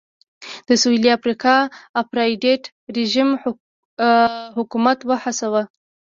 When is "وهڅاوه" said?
5.03-5.63